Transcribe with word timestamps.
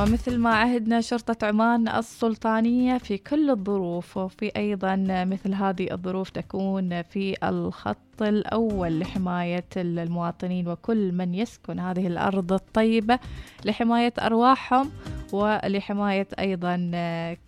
ومثل 0.00 0.38
ما 0.38 0.54
عهدنا 0.54 1.00
شرطة 1.00 1.46
عمان 1.46 1.88
السلطانية 1.88 2.98
في 2.98 3.18
كل 3.18 3.50
الظروف 3.50 4.16
وفي 4.16 4.52
أيضا 4.56 4.96
مثل 5.08 5.54
هذه 5.54 5.92
الظروف 5.92 6.30
تكون 6.30 7.02
في 7.02 7.36
الخط 7.44 8.22
الأول 8.22 9.00
لحماية 9.00 9.64
المواطنين 9.76 10.68
وكل 10.68 11.12
من 11.12 11.34
يسكن 11.34 11.80
هذه 11.80 12.06
الأرض 12.06 12.52
الطيبة 12.52 13.18
لحماية 13.64 14.12
أرواحهم 14.18 14.90
ولحماية 15.32 16.28
أيضا 16.38 16.76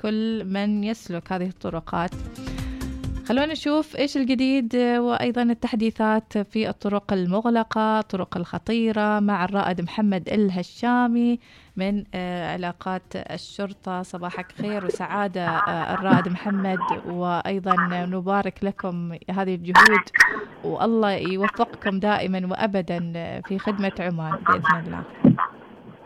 كل 0.00 0.44
من 0.44 0.84
يسلك 0.84 1.32
هذه 1.32 1.48
الطرقات. 1.48 2.10
خلونا 3.28 3.46
نشوف 3.46 3.96
إيش 3.96 4.16
الجديد 4.16 4.76
وأيضا 4.76 5.42
التحديثات 5.42 6.38
في 6.38 6.68
الطرق 6.68 7.12
المغلقة 7.12 7.98
الطرق 7.98 8.36
الخطيرة 8.36 9.20
مع 9.20 9.44
الرائد 9.44 9.80
محمد 9.80 10.28
الهشامي 10.28 11.38
من 11.76 12.04
آه، 12.14 12.52
علاقات 12.52 13.02
الشرطة. 13.16 14.02
صباحك 14.02 14.52
خير 14.52 14.84
وسعادة 14.86 15.46
آه، 15.46 15.94
الرائد 15.94 16.28
محمد 16.28 16.78
وأيضا 17.06 17.74
نبارك 17.90 18.64
لكم 18.64 19.12
هذه 19.30 19.54
الجهود 19.54 20.04
والله 20.64 21.12
يوفقكم 21.12 21.98
دائما 21.98 22.46
وابدا 22.50 23.12
في 23.48 23.58
خدمة 23.58 23.92
عمان 24.00 24.38
بإذن 24.48 24.84
الله. 24.86 25.02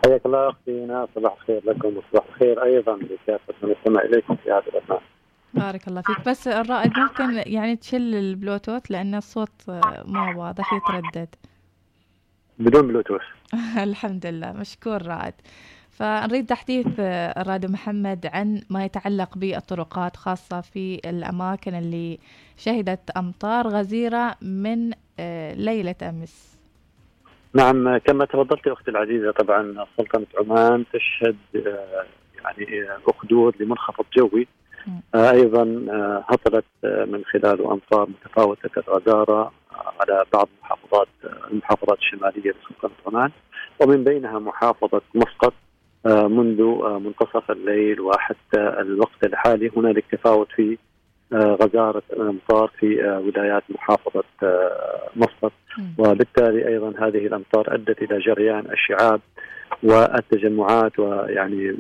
حياك 0.07 0.27
الله 0.27 0.49
أختي 0.49 1.07
صباح 1.15 1.33
الخير 1.33 1.63
لكم 1.65 1.89
وصباح 1.89 2.25
الخير 2.29 2.63
أيضا 2.65 2.97
لكافة 2.97 3.55
من 3.63 3.75
استمع 3.79 4.03
إليكم 4.03 4.37
في 4.37 4.51
هذا 4.51 4.63
البرنامج 4.67 5.16
بارك 5.57 5.89
الله 5.89 6.01
فيك. 6.01 6.29
بس 6.29 6.49
الرائد 6.49 6.99
ممكن 6.99 7.43
يعني 7.47 7.77
تشل 7.77 8.15
البلوتوث 8.15 8.91
لأن 8.91 9.15
الصوت 9.15 9.63
ما 10.07 10.35
واضح 10.37 10.73
يتردد. 10.73 11.29
بدون 12.59 12.89
بلوتوث. 12.89 13.23
الحمد 13.89 14.27
لله 14.27 14.53
مشكور 14.53 15.07
رائد. 15.07 15.35
فنريد 15.91 16.47
تحديث 16.47 16.87
الرائد 17.01 17.71
محمد 17.71 18.27
عن 18.33 18.63
ما 18.71 18.85
يتعلق 18.85 19.39
بالطرقات 19.39 20.17
خاصة 20.17 20.61
في 20.61 21.01
الأماكن 21.05 21.75
اللي 21.75 22.19
شهدت 22.57 23.11
أمطار 23.11 23.69
غزيرة 23.69 24.37
من 24.43 24.93
آه، 25.21 25.55
ليلة 25.55 25.95
أمس. 26.03 26.59
نعم 27.55 27.99
كما 27.99 28.25
تفضلت 28.25 28.67
أختي 28.67 28.91
العزيزة 28.91 29.31
طبعا 29.31 29.87
سلطنة 29.97 30.27
عمان 30.41 30.85
تشهد 30.93 31.37
آه، 31.57 32.05
يعني 32.45 32.87
أخدود 33.09 33.55
لمنخفض 33.63 34.05
جوي. 34.17 34.43
آه، 34.43 34.47
أيضا 35.15 35.87
آه، 35.91 36.25
هطلت 36.29 36.65
آه، 36.85 37.05
من 37.05 37.25
خلاله 37.25 37.73
امطار 37.73 38.09
متفاوتة 38.09 38.71
الغزاره 38.79 39.53
على 40.01 40.25
بعض 40.33 40.49
محافظات 40.63 41.09
المحافظات 41.51 41.99
الشمالية 41.99 42.51
لسلطنه 42.51 42.91
عمان 43.07 43.31
ومن 43.81 44.05
بينها 44.05 44.39
محافظة 44.39 45.01
مسقط 45.15 45.53
منذ 46.07 46.63
منتصف 46.99 47.51
الليل 47.51 48.01
وحتى 48.01 48.61
الوقت 48.61 49.25
الحالي. 49.25 49.71
هنالك 49.77 50.05
تفاوت 50.13 50.53
في 50.53 50.79
غزارة 51.33 52.03
الأمطار 52.13 52.71
في 52.79 52.87
ولايات 53.27 53.63
محافظة 53.69 54.25
مسقط. 55.17 55.53
وبالتالي 55.99 56.69
أيضا 56.69 56.89
هذه 56.99 57.27
الأمطار 57.27 57.75
أدت 57.75 58.03
إلى 58.03 58.19
جريان 58.19 58.65
الشعاب 58.73 59.21
والتجمعات 59.83 60.99
ويعني 60.99 61.77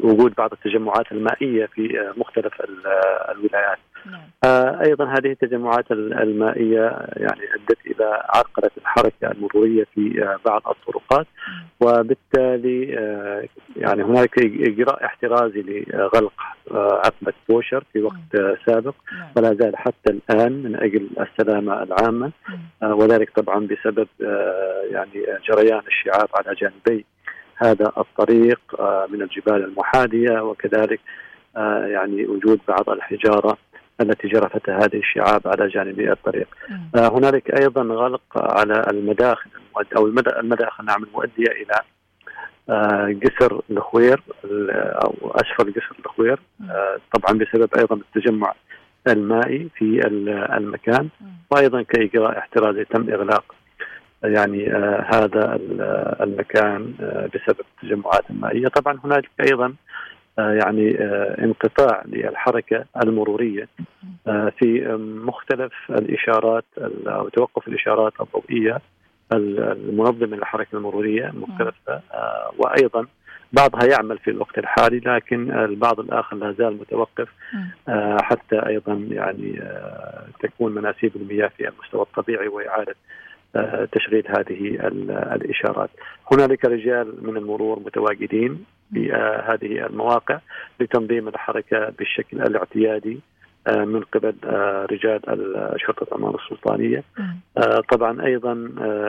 وجود 0.00 0.34
بعض 0.34 0.52
التجمعات 0.52 1.12
المائية 1.12 1.66
في 1.66 2.00
آه، 2.00 2.20
مختلف 2.20 2.62
آه، 2.62 3.32
الولايات. 3.32 3.78
نعم. 4.06 4.20
آه، 4.44 4.82
أيضا 4.86 5.04
هذه 5.04 5.30
التجمعات 5.30 5.90
المائية 5.90 7.06
يعني 7.16 7.40
أدت 7.54 7.86
إلى 7.86 8.22
عرقلة 8.34 8.70
الحركة 8.78 9.30
المرورية 9.32 9.84
في 9.94 10.36
بعض 10.44 10.62
الطرقات 10.68 11.26
وبالتالي 11.80 12.82
يعني 13.76 14.02
هناك 14.02 14.38
إجراء 14.38 15.04
احترازي 15.04 15.84
لغلق 15.92 16.32
عقبة 16.70 17.32
بوشر 17.48 17.84
في 17.92 18.02
وقت 18.02 18.56
سابق 18.66 18.94
نعم. 19.12 19.28
ولا 19.36 19.54
زال 19.54 19.76
حتى 19.76 20.10
الآن 20.10 20.52
من 20.52 20.76
أجل 20.76 21.08
السلامة 21.20 21.82
العامة 21.82 22.32
وذلك 22.82 23.30
طبعا 23.30 23.66
بسبب 23.66 24.08
يعني 24.90 25.26
جريان 25.48 25.82
الشعاب 25.88 26.28
على 26.34 26.54
جانبي 26.54 27.04
هذا 27.58 27.92
الطريق 27.98 28.60
آه، 28.80 29.06
من 29.10 29.22
الجبال 29.22 29.64
المحاذية 29.64 30.40
وكذلك 30.40 31.00
آه، 31.56 31.86
يعني 31.86 32.26
وجود 32.26 32.60
بعض 32.68 32.90
الحجارة 32.90 33.58
التي 34.00 34.28
جرفتها 34.28 34.76
هذه 34.76 34.96
الشعاب 34.96 35.48
على 35.48 35.68
جانبي 35.68 36.12
الطريق. 36.12 36.48
آه، 36.96 37.08
هنالك 37.18 37.60
أيضا 37.60 37.82
غلق 37.82 38.22
على 38.36 38.82
المداخل 38.90 39.50
أو 39.96 40.06
المداخل 40.06 40.84
نعم 40.84 41.04
المؤدية 41.04 41.50
إلى 41.50 41.80
جسر 43.08 43.60
الخوير 43.70 44.22
أو 45.04 45.30
أسفل 45.30 45.72
جسر 45.72 45.96
الخوير 46.06 46.38
طبعا 47.12 47.38
بسبب 47.38 47.68
أيضا 47.78 47.96
التجمع 47.96 48.54
المائي 49.08 49.68
في 49.74 50.06
المكان. 50.56 51.08
وأيضا 51.50 51.82
كاجراء 51.82 52.38
احترازي 52.38 52.84
تم 52.84 53.10
إغلاق 53.10 53.54
يعني 54.24 54.72
آه 54.76 55.06
هذا 55.14 55.58
المكان 56.20 56.94
آه 57.00 57.26
بسبب 57.34 57.64
التجمعات 57.82 58.30
المائية، 58.30 58.68
طبعا 58.68 58.98
هنالك 59.04 59.30
أيضا 59.40 59.74
آه 60.38 60.52
يعني 60.52 60.98
آه 61.00 61.36
انقطاع 61.44 62.02
للحركة 62.06 62.84
المرورية 63.04 63.68
آه 64.28 64.52
في 64.58 64.86
مختلف 65.24 65.72
الإشارات 65.90 66.64
أو 67.06 67.28
توقف 67.28 67.68
الإشارات 67.68 68.12
الضوئية 68.20 68.80
المنظمة 69.32 70.36
للحركة 70.36 70.76
المرورية 70.76 71.32
مختلفة 71.34 72.00
آه 72.12 72.50
وأيضا 72.58 73.06
بعضها 73.52 73.84
يعمل 73.84 74.18
في 74.18 74.30
الوقت 74.30 74.58
الحالي 74.58 74.98
لكن 74.98 75.50
البعض 75.52 76.00
الآخر 76.00 76.36
لا 76.36 76.52
زال 76.52 76.76
متوقف 76.80 77.28
آه 77.88 78.16
حتى 78.22 78.66
أيضا 78.66 78.94
يعني 79.10 79.60
آه 79.62 80.24
تكون 80.42 80.74
مناسيب 80.74 81.16
المياه 81.16 81.48
في 81.48 81.68
المستوى 81.68 82.02
الطبيعي 82.02 82.48
وإعادة 82.48 82.94
تشغيل 83.92 84.24
هذه 84.28 84.86
الإشارات. 85.34 85.90
هنالك 86.32 86.64
رجال 86.64 87.14
من 87.22 87.36
المرور 87.36 87.78
متواجدين 87.78 88.64
في 88.92 89.14
آه، 89.14 89.54
هذه 89.54 89.86
المواقع 89.86 90.38
لتنظيم 90.80 91.28
الحركة 91.28 91.92
بالشكل 91.98 92.42
الاعتيادي 92.42 93.20
آه، 93.66 93.84
من 93.84 94.00
قبل 94.00 94.34
آه، 94.44 94.86
رجال 94.90 95.20
شرطة 95.76 96.06
عمان 96.12 96.34
السلطانية. 96.34 97.04
طبعا 97.92 98.24
أيضا 98.26 98.52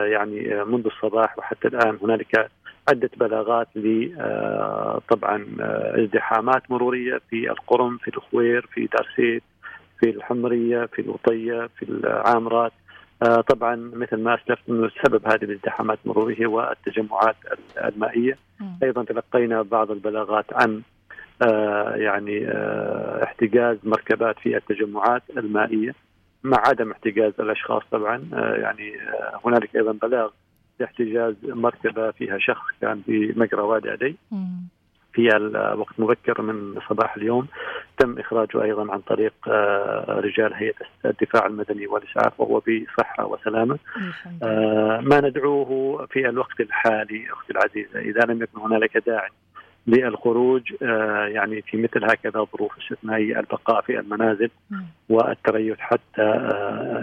يعني 0.06 0.64
منذ 0.64 0.86
الصباح 0.86 1.38
وحتى 1.38 1.68
الآن 1.68 1.98
هنالك 2.02 2.50
عدة 2.88 3.10
بلاغات 3.16 3.68
ل 3.76 4.08
طبعا 5.08 5.46
ازدحامات 5.94 6.70
مرورية 6.70 7.20
في 7.30 7.50
القرم 7.50 7.98
في 7.98 8.08
الخوير 8.08 8.68
في 8.74 8.88
دارسيت 8.92 9.42
في 10.00 10.10
الحمرية 10.10 10.86
في 10.86 11.02
الوطية 11.02 11.68
في 11.76 11.82
العامرات 11.82 12.72
آه، 12.72 12.79
طبعا 13.40 13.76
مثل 13.94 14.16
ما 14.16 14.34
أسلفت 14.34 14.68
إنه 14.68 14.90
سبب 15.04 15.26
هذه 15.26 15.44
الازدحامات 15.44 15.98
المروريه 16.04 16.46
هو 16.46 16.76
التجمعات 16.76 17.36
المائية. 17.84 18.38
أيضا 18.82 19.04
تلقينا 19.04 19.62
بعض 19.62 19.90
البلاغات 19.90 20.44
عن 20.52 20.82
آه، 21.42 21.94
يعني 21.96 22.48
آه، 22.48 23.24
احتجاز 23.24 23.76
مركبات 23.84 24.38
في 24.38 24.56
التجمعات 24.56 25.22
المائية 25.36 25.94
مع 26.44 26.58
عدم 26.66 26.90
احتجاز 26.90 27.32
الأشخاص 27.40 27.82
طبعا. 27.90 28.28
يعني 28.56 28.92
هنالك 29.44 29.76
أيضا 29.76 29.92
بلاغ 29.92 30.30
لاحتجاز 30.80 31.34
مركبة 31.44 32.10
فيها 32.10 32.38
شخص 32.38 32.64
كان 32.80 33.02
في 33.06 33.34
مجرى 33.36 33.62
وادي 33.62 33.90
عدي 33.90 34.16
في 35.28 35.74
وقت 35.76 36.00
مبكر 36.00 36.42
من 36.42 36.80
صباح 36.88 37.16
اليوم 37.16 37.46
تم 37.98 38.18
إخراجه 38.18 38.62
أيضا 38.62 38.92
عن 38.92 39.00
طريق 39.00 39.32
آه، 39.48 40.20
رجال 40.24 40.54
هيئة 40.54 40.74
الدفاع 41.04 41.46
المدني 41.46 41.86
والاسعاف 41.86 42.40
وهو 42.40 42.60
بصحة 42.60 43.26
وسلامة. 43.26 43.78
آه، 44.42 45.00
ما 45.02 45.20
ندعوه 45.20 46.06
في 46.06 46.28
الوقت 46.28 46.60
الحالي 46.60 47.26
أختي 47.32 47.52
العزيزه 47.52 48.00
إذا 48.00 48.20
لم 48.32 48.42
يكن 48.42 48.60
هنالك 48.60 49.02
داعي 49.06 49.30
للخروج 49.86 50.62
آه، 50.82 51.24
يعني 51.24 51.62
في 51.62 51.76
مثل 51.76 52.04
هكذا 52.04 52.46
ظروف 52.52 52.78
استثنائية 52.78 53.40
البقاء 53.40 53.80
في 53.80 53.98
المنازل 53.98 54.50
والتريث 55.08 55.78
حتى 55.78 56.22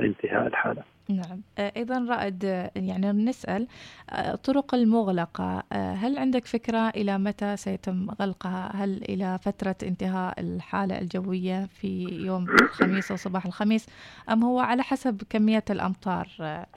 انتهاء 0.03 0.47
الحالة. 0.47 0.96
نعم 1.09 1.41
آه، 1.57 1.71
أيضا 1.77 2.05
رائد 2.09 2.45
آه، 2.45 2.71
يعني 2.75 3.11
نسأل 3.11 3.67
الطرق 4.11 4.75
آه، 4.75 4.77
المغلقة 4.77 5.63
هل 5.73 6.17
عندك 6.17 6.45
فكرة 6.45 6.89
إلى 6.89 7.17
متى 7.17 7.57
سيتم 7.57 8.07
غلقها 8.21 8.71
هل 8.75 9.03
إلى 9.09 9.39
فترة 9.41 9.75
انتهاء 9.83 10.41
الحالة 10.41 10.99
الجوية 10.99 11.65
في 11.65 12.03
يوم 12.25 12.49
الخميس 12.49 13.11
أو 13.11 13.17
صباح 13.17 13.45
الخميس 13.45 13.87
أم 14.29 14.43
هو 14.43 14.59
على 14.59 14.83
حسب 14.83 15.21
كمية 15.29 15.63
الأمطار 15.69 16.27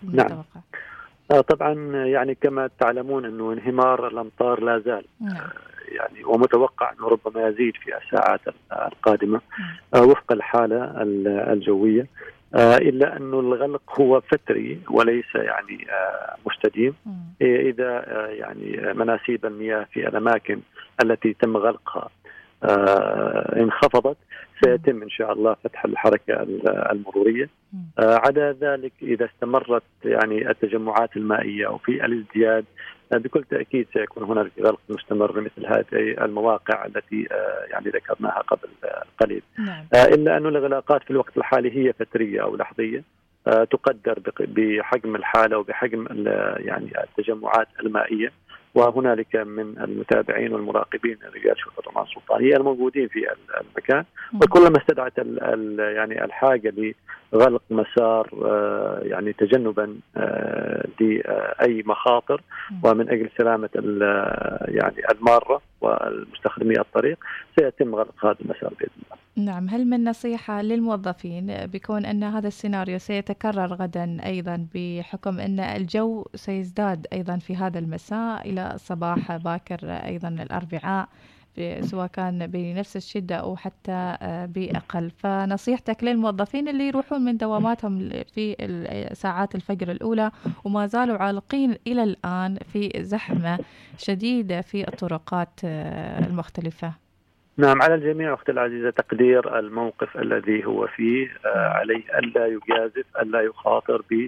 المتوقعة 0.03 0.63
نعم. 1.31 1.41
طبعا 1.41 1.75
يعني 2.07 2.35
كما 2.35 2.71
تعلمون 2.79 3.25
أنه 3.25 3.53
انهمار 3.53 4.09
الأمطار 4.09 4.61
لا 4.61 4.79
زال 4.79 5.05
نعم. 5.21 5.49
يعني 5.89 6.25
ومتوقع 6.25 6.93
إنه 6.93 7.09
ربما 7.09 7.49
يزيد 7.49 7.77
في 7.77 7.97
الساعات 7.97 8.41
القادمة 8.73 9.41
نعم. 9.95 10.09
وفق 10.09 10.33
الحالة 10.33 11.03
الجوية 11.53 12.07
إلا 12.55 13.17
انه 13.17 13.41
الغلق 13.41 14.01
هو 14.01 14.21
فتري 14.21 14.81
وليس 14.91 15.35
يعني 15.35 15.87
مستديم. 16.47 16.95
إذا 17.43 18.05
يعني 18.31 18.95
مناسيب 18.95 19.47
المياه 19.47 19.87
في 19.93 20.09
الأماكن 20.09 20.61
التي 21.05 21.33
تم 21.33 21.57
غلقها 21.57 22.09
انخفضت 23.63 24.17
سيتم 24.65 25.03
إن 25.03 25.11
شاء 25.11 25.33
الله 25.33 25.57
فتح 25.65 25.85
الحركة 25.85 26.47
المرورية. 26.93 27.49
عدا 27.99 28.57
ذلك 28.61 28.93
إذا 29.03 29.25
استمرت 29.25 29.83
يعني 30.05 30.51
التجمعات 30.51 31.17
المائية 31.17 31.67
وفي 31.67 32.05
الازدياد 32.05 32.65
بكل 33.19 33.45
تأكيد 33.45 33.87
سيكون 33.93 34.23
هناك 34.23 34.51
غلق 34.61 34.81
مستمر 34.89 35.41
لمثل 35.41 35.67
هذه 35.67 36.25
المواقع 36.25 36.87
التي 36.87 37.29
يعني 37.71 37.89
ذكرناها 37.89 38.39
قبل 38.39 38.69
قليل 39.21 39.43
نعم. 39.59 39.85
إلا 39.95 40.37
أن 40.37 40.47
الاغلاقات 40.47 41.05
في 41.05 41.11
الوقت 41.11 41.37
الحالي 41.37 41.77
هي 41.77 41.93
فترية 41.93 42.43
أو 42.43 42.57
لحظية 42.57 43.03
تقدر 43.45 44.19
بحجم 44.39 45.17
الحالة 45.17 45.59
وبحجم 45.59 46.07
يعني 46.57 46.93
التجمعات 47.03 47.69
المائية 47.81 48.33
وهنالك 48.75 49.37
من 49.37 49.79
المتابعين 49.79 50.53
والمراقبين 50.53 51.19
رجال 51.35 51.59
شرطة 51.59 51.91
العمال 51.91 52.09
السلطانية 52.09 52.57
الموجودين 52.57 53.09
في 53.09 53.27
المكان. 53.61 54.05
وكلما 54.35 54.79
استدعت 54.79 55.19
ال 55.19 55.43
ال 55.43 55.79
يعني 55.97 56.25
الحاجة 56.25 56.95
لغلق 57.33 57.63
مسار 57.71 58.29
آه، 58.45 59.01
يعني 59.03 59.33
تجنبا 59.33 59.97
آه، 60.17 60.85
لأي 61.01 61.83
مخاطر 61.87 62.41
ومن 62.85 63.11
أجل 63.11 63.31
سلامة 63.39 63.71
يعني 64.69 64.97
المارة. 65.13 65.70
والمستخدمي 65.81 66.81
الطريق 66.81 67.19
سيتم 67.59 67.95
غلق 67.95 68.25
هذا 68.25 68.37
المسار 68.41 68.75
بإذن 68.81 68.91
الله. 69.05 69.21
نعم 69.37 69.69
هل 69.69 69.85
من 69.85 70.05
نصيحة 70.05 70.63
للموظفين 70.63 71.47
بكون 71.67 72.05
أن 72.05 72.25
هذا 72.25 72.49
السيناريو 72.49 72.99
سيتكرر 72.99 73.75
غدا 73.75 74.17
أيضا 74.27 74.67
بحكم 74.75 75.41
أن 75.41 75.61
الجو 75.61 76.27
سيزداد 76.35 77.07
أيضا 77.13 77.37
في 77.37 77.57
هذا 77.57 77.79
المساء 77.79 78.51
إلى 78.51 78.75
صباح 78.77 79.37
باكر 79.37 79.79
أيضا 79.85 80.29
الأربعاء 80.29 81.09
سواء 81.81 82.07
كان 82.07 82.47
بنفس 82.47 82.97
الشدة 82.97 83.35
أو 83.37 83.57
حتى 83.57 84.17
آه، 84.23 84.47
بأقل. 84.47 85.11
فنصيحتك 85.11 86.05
للموظفين 86.05 86.69
اللي 86.69 86.89
يروحون 86.89 87.25
من 87.25 87.37
دواماتهم 87.37 88.11
في 88.35 88.57
ساعات 89.13 89.55
الفجر 89.55 89.91
الأولى 89.91 90.31
وما 90.65 90.87
زالوا 90.87 91.17
عالقين 91.17 91.77
إلى 91.87 92.03
الآن 92.03 92.59
في 92.73 92.91
زحمة 92.97 93.59
شديدة 93.99 94.61
في 94.61 94.89
الطرقات 94.89 95.61
آه، 95.65 96.27
المختلفة. 96.27 96.93
نعم 97.57 97.83
على 97.83 97.95
الجميع 97.95 98.35
أختي 98.35 98.53
العزيزة 98.53 98.91
تقدير 98.91 99.59
الموقف 99.59 100.17
الذي 100.17 100.67
هو 100.67 100.87
فيه 100.87 101.29
آه 101.47 101.69
عليه 101.69 102.19
ألا 102.19 102.47
يجازف 102.47 103.05
ألا 103.23 103.41
يخاطر 103.41 104.03
ب 104.11 104.27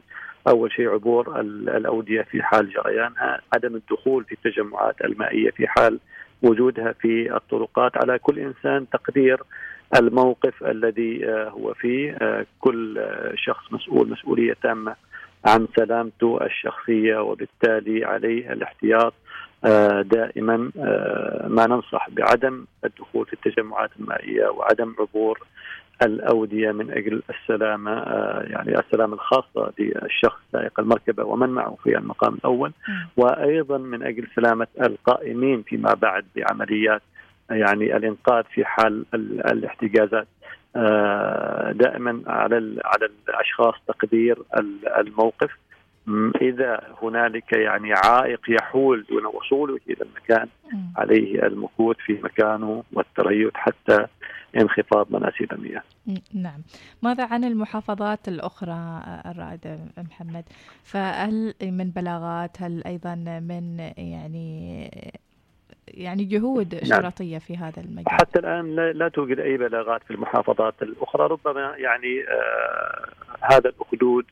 اول 0.49 0.73
شيء 0.73 0.89
عبور 0.89 1.41
الأودية 1.41 2.23
في 2.23 2.43
حال 2.43 2.71
جريانها، 2.73 3.41
عدم 3.55 3.75
الدخول 3.75 4.25
في 4.25 4.33
التجمعات 4.33 5.01
المائية 5.05 5.51
في 5.51 5.67
حال 5.67 5.99
وجودها 6.43 6.93
في 6.93 7.37
الطرقات، 7.37 7.97
على 7.97 8.19
كل 8.19 8.39
إنسان 8.39 8.89
تقدير 8.91 9.41
الموقف 9.97 10.65
الذي 10.65 11.29
آه 11.29 11.49
هو 11.49 11.75
فيه، 11.75 12.17
آه 12.23 12.47
كل 12.61 12.99
آه، 12.99 13.33
شخص 13.37 13.73
مسؤول 13.73 14.11
مسؤولية 14.11 14.57
تامة 14.63 14.97
عن 15.45 15.69
سلامته 15.77 16.39
الشخصية 16.43 17.19
وبالتالي 17.19 18.05
عليه 18.05 18.53
الاحتياط 18.53 19.15
دائما 20.03 20.71
ما 21.49 21.67
ننصح 21.67 22.11
بعدم 22.11 22.65
الدخول 22.85 23.27
في 23.27 23.33
التجمعات 23.33 23.91
المائية 24.01 24.47
وعدم 24.47 24.95
عبور 24.99 25.41
الأودية 26.03 26.73
من 26.73 26.91
أجل 26.91 27.23
السلامة 27.31 27.91
آه، 27.91 28.43
يعني 28.47 28.79
السلامة 28.79 29.15
الخاصة 29.15 29.73
للشخص 29.79 30.41
سائق 30.53 30.81
المركبة 30.81 31.25
ومن 31.25 31.49
معه 31.49 31.77
في 31.85 31.99
المقام 31.99 32.35
الأول 32.35 32.73
وأيضا 33.17 33.79
من 33.79 34.03
أجل 34.03 34.27
سلامة 34.37 34.67
القائمين 34.81 35.63
فيما 35.63 35.95
بعد 35.95 36.25
بعمليات 36.37 37.03
يعني 37.51 37.97
الإنقاذ 37.97 38.45
في 38.45 38.65
حال 38.65 39.05
الاحتجازات. 39.45 40.29
دائما 41.73 42.23
على 42.27 42.81
على 42.85 43.09
الأشخاص 43.29 43.75
تقدير 43.89 44.39
الموقف. 44.99 45.51
إذا 46.43 46.81
هنالك 47.03 47.53
يعني 47.53 47.93
عائق 47.93 48.41
يحول 48.49 49.07
دون 49.11 49.27
وصوله 49.27 49.79
إلى 49.89 49.97
المكان 50.03 50.49
عليه 50.97 51.43
المكوث 51.43 51.97
في 51.97 52.19
مكانه 52.23 52.83
والتريث 52.93 53.51
حتى 53.55 54.07
انخفاض 54.57 55.07
مناسيب 55.11 55.53
المياه. 55.53 55.83
نعم. 56.35 56.63
ماذا 57.03 57.27
عن 57.27 57.45
المحافظات 57.45 58.29
الأخرى 58.29 59.03
الرائد 59.27 59.79
محمد؟ 59.99 60.45
فهل 60.83 61.55
من 61.63 61.91
بلاغات 61.91 62.63
هل 62.63 62.83
أيضا 62.87 63.15
من 63.41 63.79
يعني 63.97 64.91
يعني 65.89 66.25
جهود 66.25 66.75
نعم. 66.75 67.03
شرطية 67.03 67.39
في 67.39 67.57
هذا 67.57 67.83
المجال 67.83 68.09
حتى 68.09 68.39
الآن 68.39 68.75
لا 68.75 69.09
توجد 69.09 69.41
أي 69.41 69.57
بلاغات 69.57 70.03
في 70.03 70.11
المحافظات 70.11 70.75
الأخرى 70.83 71.27
ربما 71.27 71.75
يعني 71.77 72.25
آه 72.29 73.09
هذا 73.41 73.69
الأخدود 73.69 74.25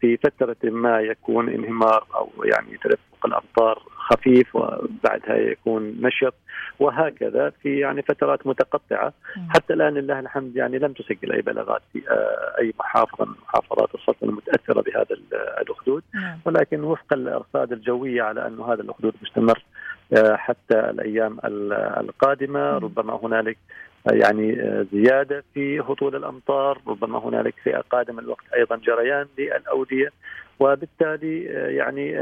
في 0.00 0.16
فترة 0.16 0.56
ما 0.62 1.00
يكون 1.00 1.48
انهمار 1.48 2.06
أو 2.14 2.30
يعني 2.44 2.78
تدفق 2.84 3.26
الامطار 3.26 3.82
خفيف 3.96 4.56
وبعدها 4.56 5.36
يكون 5.36 5.96
نشط 6.00 6.34
وهكذا 6.78 7.50
في 7.62 7.78
يعني 7.78 8.02
فترات 8.02 8.46
متقطعة. 8.46 9.12
حتى 9.48 9.74
الآن 9.74 9.94
لله 9.94 10.20
الحمد 10.20 10.56
يعني 10.56 10.78
لم 10.78 10.92
تسجل 10.92 11.32
أي 11.32 11.42
بلاغات 11.42 11.82
في 11.92 12.02
آه 12.10 12.60
أي 12.60 12.74
محافظة 12.78 13.24
من 13.24 13.34
محافظات 13.42 13.94
السلطنه 13.94 14.30
المتأثرة 14.30 14.80
بهذا 14.80 15.16
الأخدود. 15.60 16.02
نعم. 16.14 16.38
ولكن 16.44 16.84
وفق 16.84 17.12
الأرصاد 17.12 17.72
الجوية 17.72 18.22
على 18.22 18.46
انه 18.46 18.72
هذا 18.72 18.82
الأخدود 18.82 19.14
مستمر 19.22 19.64
آه، 20.12 20.36
حتى 20.36 20.80
الأيام 20.80 21.38
القادمة. 21.44 22.78
ربما 22.78 23.20
هنالك 23.22 23.56
آه، 23.56 23.87
يعني 24.12 24.60
آه، 24.60 24.86
زيادة 24.92 25.44
في 25.54 25.80
هطول 25.80 26.16
الأمطار. 26.16 26.80
ربما 26.86 27.18
هنالك 27.18 27.54
في 27.64 27.82
قادم 27.90 28.18
الوقت 28.18 28.44
أيضا 28.54 28.76
جريان 28.76 29.26
للأودية. 29.38 30.12
وبالتالي 30.60 31.44
يعني 31.76 32.12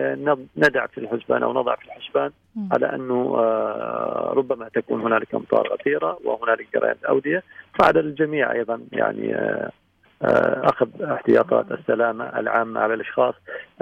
ندع 0.56 0.87
في 0.87 0.99
الحسبان 0.99 1.43
أو 1.43 1.53
نضع 1.53 1.75
في 1.75 1.85
الحسبان 1.85 2.31
على 2.73 2.94
أنه 2.94 3.37
ربما 4.33 4.69
تكون 4.69 5.00
هنالك 5.00 5.35
أمطار 5.35 5.69
غزيره 5.69 6.19
وهنالك 6.25 6.67
جريان 6.75 6.97
الأودية. 7.03 7.43
فعلى 7.79 8.00
الجميع 8.00 8.53
أيضا 8.53 8.81
يعني 8.93 9.35
آه، 9.35 9.71
أخذ 10.23 11.03
احتياطات 11.03 11.73
السلامة 11.73 12.39
العامة 12.39 12.81
على 12.81 12.95
الأشخاص 12.95 13.35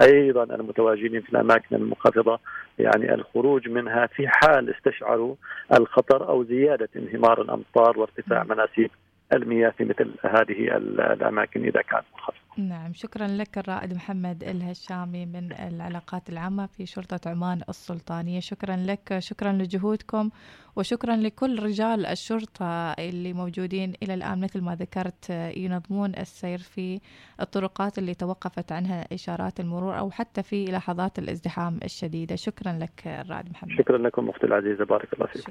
أيضا 0.03 0.43
المتواجدين 0.45 1.21
في 1.21 1.33
الأماكن 1.33 1.77
المنخفضة 1.77 2.39
يعني 2.79 3.15
الخروج 3.15 3.69
منها 3.69 4.07
في 4.07 4.29
حال 4.29 4.75
استشعروا 4.75 5.35
الخطر 5.79 6.29
أو 6.29 6.45
زيادة 6.45 6.89
انهمار 6.97 7.43
الأمطار 7.43 7.99
وارتفاع 7.99 8.45
مناسيب 8.45 8.91
المياه 9.37 9.71
في 9.71 9.85
مثل 9.85 10.15
هذه 10.25 10.77
الأماكن 10.77 11.65
إذا 11.65 11.83
كانت 11.83 12.05
منخفضه. 12.15 12.45
نعم 12.59 12.93
شكرا 12.93 13.27
لك 13.27 13.59
الرائد 13.59 13.95
محمد 13.95 14.45
الهشامي 14.45 15.27
من 15.27 15.53
العلاقات 15.53 16.29
العامة 16.29 16.67
في 16.67 16.87
شرطة 16.87 17.31
عمان 17.31 17.61
السلطانية. 17.69 18.41
شكرا 18.41 18.77
لك 18.77 19.19
شكرا 19.19 19.53
لجهودكم 19.53 20.31
وشكرا 20.77 21.17
لكل 21.17 21.63
رجال 21.63 22.07
الشرطة 22.07 22.93
اللي 22.93 23.33
موجودين 23.33 23.93
إلى 24.03 24.15
الآن 24.15 24.41
مثل 24.41 24.61
ما 24.61 24.75
ذكرت 24.75 25.31
ينظمون 25.57 26.15
السير 26.15 26.59
في 26.59 27.01
الطرقات 27.41 27.99
اللي 27.99 28.15
توقفت 28.15 28.73
عنها 28.73 29.15
إشارات 29.15 29.61
المرور 29.61 29.99
أو 29.99 30.11
حتى 30.11 30.43
في 30.43 30.65
لحظات 30.65 31.19
الازدحام 31.19 31.81
الشديدة. 31.85 32.37
شكرا 32.37 32.73
لك 32.73 33.07
الرائد 33.07 33.51
محمد. 33.51 33.71
شكرا 33.79 33.99
لكم 33.99 34.29
أختي 34.29 34.47
العزيزة 34.47 34.85
بارك 34.85 35.13
الله 35.15 35.27
فيك. 35.27 35.45